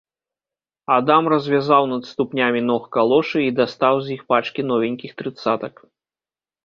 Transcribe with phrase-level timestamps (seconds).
[0.95, 5.75] Адам развязаў над ступнямі ног калошы і дастаў з іх пачкі новенькіх трыццатак.